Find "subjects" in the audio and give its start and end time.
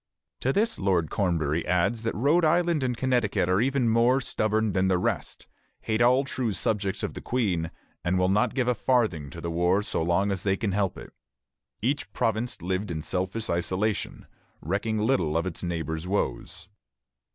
6.53-7.03